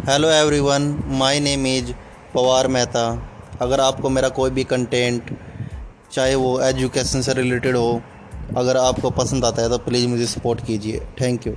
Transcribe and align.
Hello 0.00 0.28
everyone 0.30 0.82
my 1.18 1.38
name 1.40 1.66
is 1.66 1.90
Pawar 2.34 2.66
Mehta 2.68 3.02
अगर 3.60 3.80
आपको 3.80 4.08
मेरा 4.08 4.28
कोई 4.28 4.50
भी 4.50 4.62
कंटेंट 4.64 5.30
चाहे 6.12 6.34
वो 6.34 6.60
एजुकेशन 6.60 7.22
से 7.22 7.32
रिलेटेड 7.34 7.76
हो, 7.76 8.00
अगर 8.56 8.76
आपको 8.76 9.10
पसंद 9.10 9.44
आता 9.44 9.62
है 9.62 9.68
तो 9.68 9.78
प्लीज़ 9.78 10.06
मुझे 10.08 10.26
सपोर्ट 10.26 10.64
कीजिए। 10.66 11.00
Thank 11.20 11.46
you 11.46 11.54